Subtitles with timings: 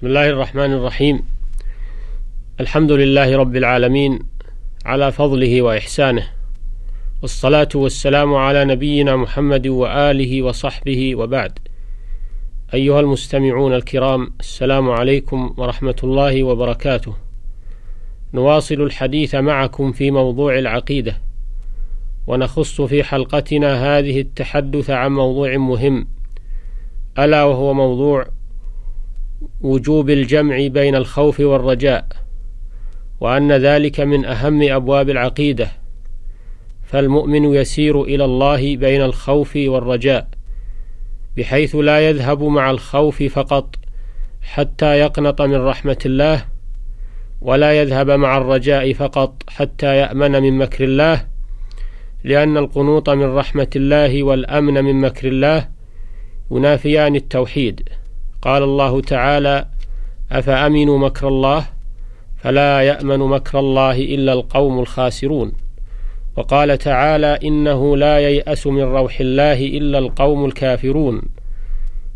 [0.00, 1.22] بسم الله الرحمن الرحيم.
[2.60, 4.18] الحمد لله رب العالمين
[4.84, 6.26] على فضله وإحسانه
[7.22, 11.58] والصلاة والسلام على نبينا محمد وآله وصحبه وبعد.
[12.74, 17.16] أيها المستمعون الكرام السلام عليكم ورحمة الله وبركاته.
[18.34, 21.16] نواصل الحديث معكم في موضوع العقيدة
[22.26, 26.06] ونخص في حلقتنا هذه التحدث عن موضوع مهم
[27.18, 28.26] ألا وهو موضوع
[29.60, 32.06] وجوب الجمع بين الخوف والرجاء
[33.20, 35.80] وأن ذلك من أهم أبواب العقيدة.
[36.90, 40.28] فالمؤمن يسير إلى الله بين الخوف والرجاء
[41.36, 43.76] بحيث لا يذهب مع الخوف فقط
[44.42, 46.44] حتى يقنط من رحمة الله
[47.40, 51.26] ولا يذهب مع الرجاء فقط حتى يأمن من مكر الله
[52.24, 55.68] لأن القنوط من رحمة الله والأمن من مكر الله
[56.50, 57.88] ينافيان التوحيد.
[58.42, 59.66] قال الله تعالى
[60.32, 61.66] أفأمنوا مكر الله؟
[62.36, 65.52] فلا يأمن مكر الله إلا القوم الخاسرون.
[66.36, 71.22] وقال تعالى إنه لا ييأس من روح الله إلا القوم الكافرون.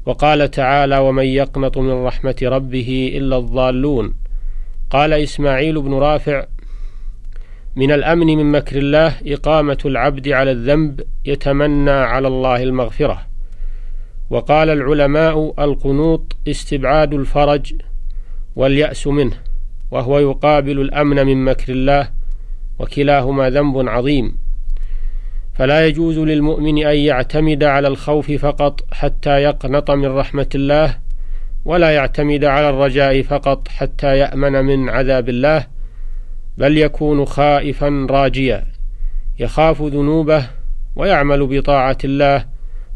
[0.06, 4.14] وقال تعالى ومن يقنط من رحمة ربه إلا الضالون.
[4.91, 6.47] قال إسماعيل بن رافع
[7.77, 13.33] من الأمن من مكر الله إقامة العبد على الذنب يتمنى على الله المغفرة.
[14.34, 17.74] وقال العلماء القنوط استبعاد الفرج
[18.56, 19.36] واليأس منه
[19.90, 22.08] وهو يقابل الأمن من مكر الله
[22.78, 24.36] وكلاهما ذنب عظيم.
[25.55, 30.96] فلا يجوز للمؤمن أن يعتمد على الخوف فقط حتى يقنط من رحمة الله
[31.64, 35.66] ولا يعتمد على الرجاء فقط حتى يأمن من عذاب الله
[36.58, 38.64] بل يكون خائفا راجيا.
[39.38, 40.46] يخاف ذنوبه
[40.96, 42.44] ويعمل بطاعة الله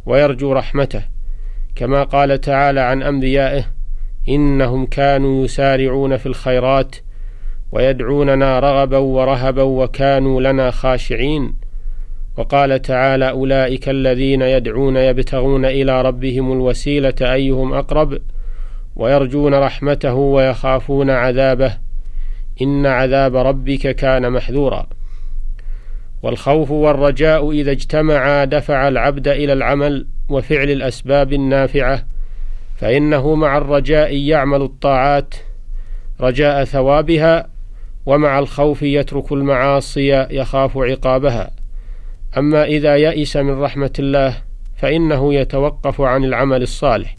[0.06, 1.17] ويرجو رحمته.
[1.76, 3.64] كما قال تعالى عن أنبيائه
[4.28, 6.96] إنهم كانوا يسارعون في الخيرات
[7.72, 11.54] ويدعوننا رغبا ورهبا وكانوا لنا خاشعين.
[12.36, 18.18] وقال تعالى أولئك الذين يدعون يبتغون إلى ربهم الوسيلة أيهم أقرب
[18.96, 21.72] ويرجون رحمته ويخافون عذابه.
[22.62, 24.86] إن عذاب ربك كان محذورا.
[26.22, 32.04] والخوف والرجاء إذا اجتمعا دفع العبد إلى العمل وفعل الأسباب النافعة
[32.76, 35.34] فإنه مع الرجاء يعمل الطاعات
[36.20, 37.48] رجاء ثوابها
[38.06, 41.50] ومع الخوف يترك المعاصي يخاف عقابها.
[42.38, 44.36] أما إذا يئس من رحمة الله
[44.76, 47.16] فإنه يتوقف عن العمل الصالح.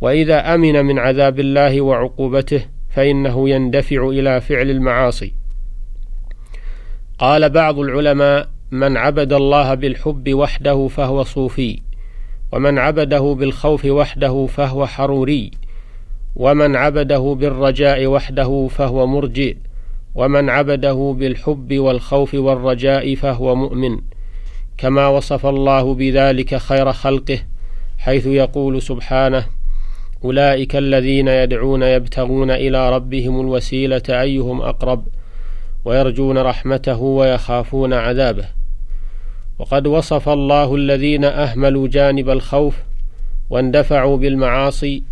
[0.00, 5.34] وإذا أمن من عذاب الله وعقوبته فإنه يندفع إلى فعل المعاصي.
[7.18, 11.80] قال بعض العلماء من عبد الله بالحب وحده فهو صوفي.
[12.54, 15.50] ومن عبده بالخوف وحده فهو حروري
[16.36, 19.56] ومن عبده بالرجاء وحده فهو مرجئ
[20.14, 23.98] ومن عبده بالحب والخوف والرجاء فهو مؤمن
[24.78, 27.38] كما وصف الله بذلك خير خلقه
[27.98, 29.46] حيث يقول سبحانه
[30.24, 35.06] أولئك الذين يدعون يبتغون إلى ربهم الوسيلة أيهم أقرب
[35.84, 38.63] ويرجون رحمته ويخافون عذابه.
[39.58, 42.76] وقد وصف الله الذين أهملوا جانب الخوف
[43.50, 45.02] واندفعوا بالمعاصي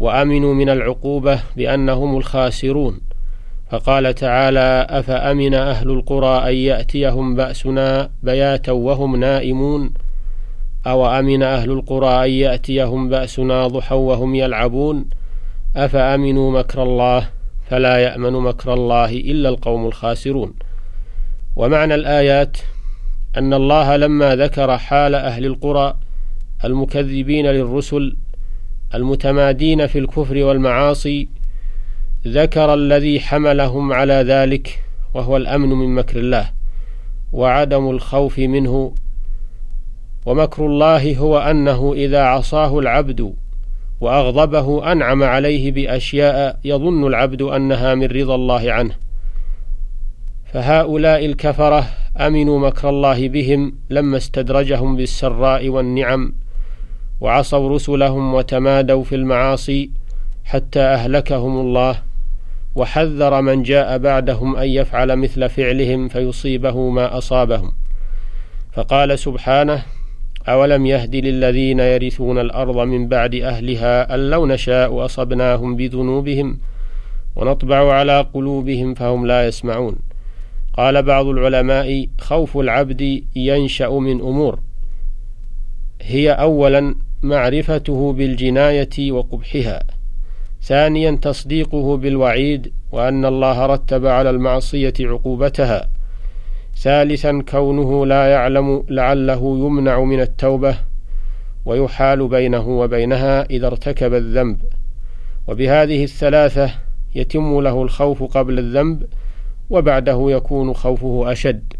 [0.00, 3.00] وأمنوا من العقوبة بأنهم الخاسرون.
[3.70, 9.90] فقال تعالى أفأمن أهل القرى أن يأتيهم بأسنا بياتا وهم نائمون؟
[10.86, 15.04] أو أمن أهل القرى أن يأتيهم بأسنا ضحى وهم يلعبون؟
[15.76, 17.28] أفأمنوا مكر الله
[17.70, 20.54] فلا يأمن مكر الله إلا القوم الخاسرون.
[21.56, 22.56] ومعنى الآيات
[23.38, 25.94] أن الله لما ذكر حال أهل القرى
[26.64, 28.16] المكذبين للرسل
[28.94, 31.28] المتمادين في الكفر والمعاصي
[32.26, 34.82] ذكر الذي حملهم على ذلك
[35.14, 36.50] وهو الأمن من مكر الله
[37.32, 38.94] وعدم الخوف منه
[40.26, 43.34] ومكر الله هو أنه إذا عصاه العبد
[44.00, 48.94] وأغضبه أنعم عليه بأشياء يظن العبد أنها من رضا الله عنه
[50.52, 51.86] فهؤلاء الكفرة
[52.20, 56.34] آمنوا مكر الله بهم لما استدرجهم بالسراء والنعم
[57.20, 59.90] وعصوا رسلهم وتمادوا في المعاصي
[60.44, 62.02] حتى أهلكهم الله
[62.74, 67.72] وحذر من جاء بعدهم أن يفعل مثل فعلهم فيصيبه ما أصابهم.
[68.72, 69.82] فقال سبحانه
[70.48, 76.58] أولم يهد للذين يرثون الأرض من بعد أهلها أن لو نشاء أصبناهم بذنوبهم
[77.36, 80.07] ونطبع على قلوبهم فهم لا يسمعون.
[80.78, 84.58] قال بعض العلماء خوف العبد ينشأ من أمور.
[86.02, 89.82] هي اولا معرفته بالجناية وقبحها.
[90.62, 95.90] ثانيا تصديقه بالوعيد وأن الله رتب على المعصية عقوبتها.
[96.76, 100.76] ثالثا كونه لا يعلم لعله يمنع من التوبة
[101.64, 104.58] ويحال بينه وبينها إذا ارتكب الذنب.
[105.48, 106.70] وبهذه الثلاثة
[107.14, 109.06] يتم له الخوف قبل الذنب
[109.70, 111.72] وبعده يكون خوفه أشد.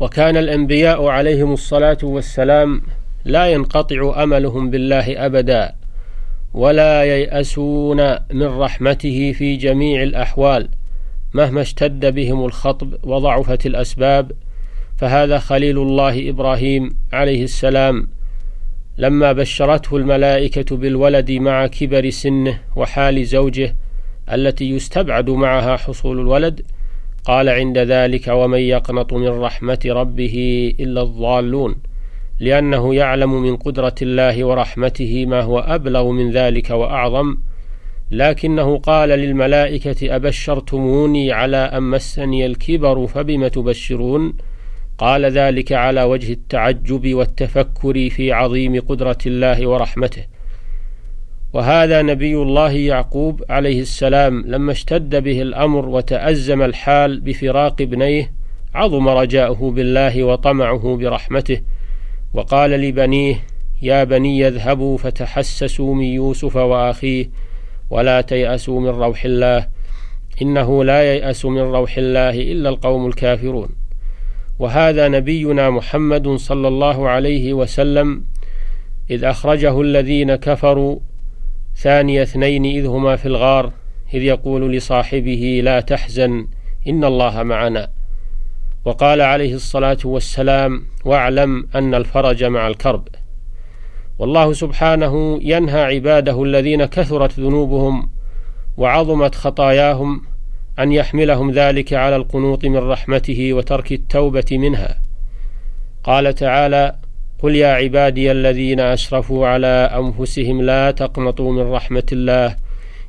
[0.00, 2.82] وكان الأنبياء عليهم الصلاة والسلام
[3.24, 5.74] لا ينقطع أملهم بالله أبدا
[6.54, 10.68] ولا ييأسون من رحمته في جميع الأحوال.
[11.34, 14.32] مهما اشتد بهم الخطب وضعفت الأسباب
[14.96, 18.08] فهذا خليل الله إبراهيم عليه السلام.
[18.98, 23.76] لما بشرته الملائكة بالولد مع كبر سنه وحال زوجه
[24.34, 26.62] التي يستبعد معها حصول الولد.
[27.24, 31.76] قال عند ذلك ومن يقنط من رحمة ربه إلا الضالون
[32.40, 37.36] لأنه يعلم من قدرة الله ورحمته ما هو أبلغ من ذلك وأعظم.
[38.10, 44.34] لكنه قال للملائكة أبشرتموني على أن مسني الكبر فبم تبشرون؟
[44.98, 50.24] قال ذلك على وجه التعجب والتفكر في عظيم قدرة الله ورحمته.
[51.52, 58.32] وهذا نبي الله يعقوب عليه السلام لما اشتد به الأمر وتأزم الحال بفراق ابنيه
[58.74, 61.60] عظم رجاؤه بالله وطمعه برحمته
[62.34, 63.44] وقال لبنيه
[63.82, 67.30] يا بني اذهبوا فتحسسوا من يوسف وأخيه
[67.90, 69.68] ولا تيأسوا من روح الله
[70.42, 73.68] إنه لا ييأس من روح الله إلا القوم الكافرون.
[74.58, 78.22] وهذا نبينا محمد صلى الله عليه وسلم
[79.10, 80.98] إذ أخرجه الذين كفروا
[81.78, 83.72] ثاني اثنين إذ هما في الغار
[84.14, 86.46] إذ يقول لصاحبه لا تحزن
[86.88, 87.88] إن الله معنا.
[88.84, 93.08] وقال عليه الصلاة والسلام واعلم أن الفرج مع الكرب.
[94.18, 98.10] والله سبحانه ينهى عباده الذين كثرت ذنوبهم
[98.76, 100.22] وعظمت خطاياهم
[100.78, 105.00] أن يحملهم ذلك على القنوط من رحمته وترك التوبة منها.
[106.04, 106.94] قال تعالى
[107.38, 112.56] قل يا عبادي الذين اسرفوا على أنفسهم لا تقنطوا من رحمة الله.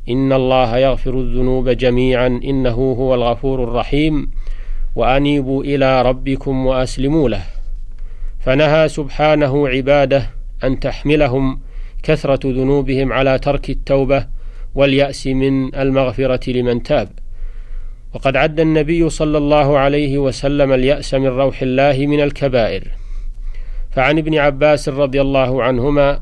[0.10, 2.28] إن الله يغفر الذنوب جميعا.
[2.28, 4.32] إنه هو الغفور الرحيم.
[4.96, 7.44] وأنيبوا إلى ربكم وأسلموا له.
[8.40, 10.30] فنهى سبحانه عباده
[10.64, 11.60] أن تحملهم
[12.04, 14.26] كثرة ذنوبهم على ترك التوبة
[14.76, 17.10] واليأس من المغفرة لمن تاب.
[18.14, 22.84] وقد عد النبي صلى الله عليه وسلم اليأس من روح الله من الكبائر.
[23.92, 26.20] فعن ابن عباس رضي الله عنهما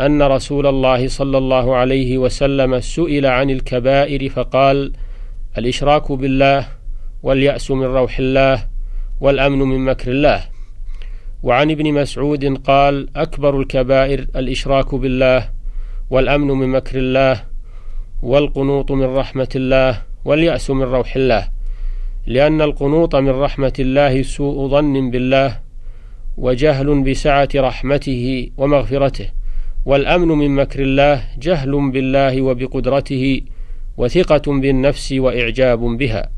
[0.00, 4.92] أن رسول الله صلى الله عليه وسلم سئل عن الكبائر فقال
[5.58, 6.66] الإشراك بالله
[7.22, 8.66] واليأس من روح الله
[9.20, 10.40] والأمن من مكر الله.
[11.42, 15.48] وعن ابن مسعود قال أكبر الكبائر الإشراك بالله
[16.10, 17.42] والأمن من مكر الله
[18.22, 21.48] والقنوط من رحمة الله واليأس من روح الله.
[22.26, 25.69] لأن القنوط من رحمة الله سوء ظن بالله
[26.40, 29.28] وجهل بسعة رحمته ومغفرته
[29.86, 33.40] والأمن من مكر الله جهل بالله وبقدرته
[33.96, 36.30] وثقة بالنفس وإعجاب بها.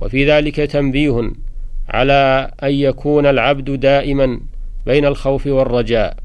[0.00, 1.32] وفي ذلك تنبيه
[1.88, 4.40] على أن يكون العبد دائما
[4.86, 6.16] بين الخوف والرجاء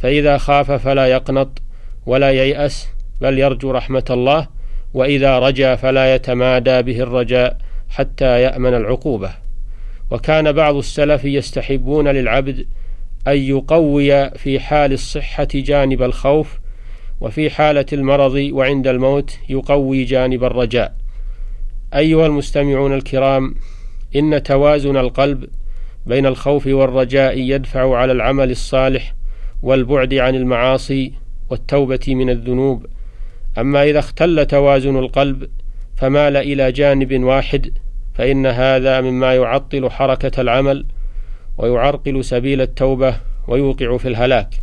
[0.00, 1.62] فإذا خاف فلا يقنط
[2.06, 2.88] ولا ييأس
[3.20, 4.46] بل يرجو رحمة الله
[4.94, 7.58] وإذا رجا فلا يتمادى به الرجاء
[7.88, 9.47] حتى يأمن العقوبة.
[10.10, 12.66] وكان بعض السلف يستحبون للعبد
[13.26, 16.58] أن يقوي في حال الصحة جانب الخوف
[17.20, 20.94] وفي حالة المرض وعند الموت يقوي جانب الرجاء.
[21.94, 23.54] أيها المستمعون الكرام
[24.16, 25.44] إن توازن القلب
[26.06, 29.14] بين الخوف والرجاء يدفع على العمل الصالح
[29.62, 31.12] والبعد عن المعاصي
[31.50, 32.86] والتوبة من الذنوب.
[33.58, 35.48] أما إذا اختل توازن القلب
[35.96, 37.72] فمال إلى جانب واحد
[38.18, 40.84] فإن هذا مما يعطل حركة العمل
[41.58, 43.16] ويعرقل سبيل التوبة
[43.48, 44.54] ويوقع في الهلاك.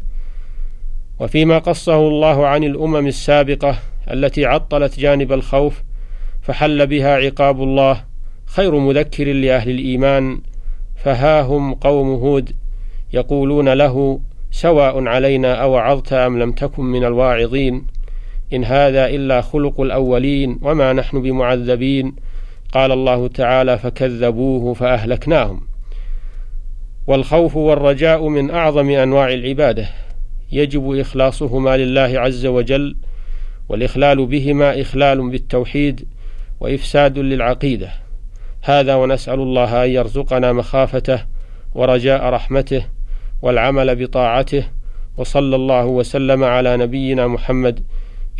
[1.20, 3.78] وفيما قصه الله عن الأمم السابقة
[4.12, 5.84] التي عطلت جانب الخوف
[6.42, 8.04] فحل بها عقاب الله
[8.46, 10.40] خير مذكر لأهل الإيمان
[10.96, 12.52] فها هم قوم هود
[13.14, 14.20] يقولون له
[14.52, 17.86] سواء علينا أوعظت أم لم تكن من الواعظين
[18.54, 22.25] إن هذا إلا خلق الأولين وما نحن بمعذبين
[22.76, 25.62] قال الله تعالى فكذبوه فأهلكناهم.
[27.08, 29.90] والخوف والرجاء من أعظم أنواع العبادة.
[30.52, 32.96] يجب إخلاصهما لله عز وجل
[33.70, 36.08] والإخلال بهما إخلال بالتوحيد
[36.60, 37.90] وإفساد للعقيدة.
[38.62, 41.20] هذا ونسأل الله أن يرزقنا مخافته
[41.76, 42.86] ورجاء رحمته
[43.42, 44.64] والعمل بطاعته
[45.18, 47.84] وصلى الله وسلم على نبينا محمد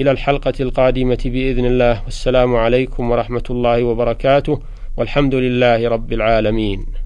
[0.02, 2.04] إلى الحلقة القادمة بإذن الله.
[2.04, 4.62] والسلام عليكم ورحمة الله وبركاته.
[4.98, 7.05] والحمد لله رب العالمين.